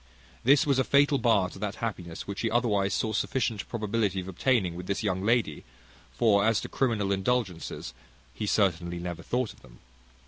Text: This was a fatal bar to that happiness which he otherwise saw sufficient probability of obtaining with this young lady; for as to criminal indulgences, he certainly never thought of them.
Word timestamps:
This 0.43 0.65
was 0.65 0.79
a 0.79 0.83
fatal 0.83 1.19
bar 1.19 1.47
to 1.51 1.59
that 1.59 1.75
happiness 1.75 2.25
which 2.25 2.41
he 2.41 2.49
otherwise 2.49 2.91
saw 2.91 3.13
sufficient 3.13 3.67
probability 3.69 4.19
of 4.19 4.27
obtaining 4.27 4.73
with 4.73 4.87
this 4.87 5.03
young 5.03 5.23
lady; 5.23 5.63
for 6.11 6.43
as 6.43 6.59
to 6.61 6.67
criminal 6.67 7.11
indulgences, 7.11 7.93
he 8.33 8.47
certainly 8.47 8.97
never 8.97 9.21
thought 9.21 9.53
of 9.53 9.61
them. 9.61 9.77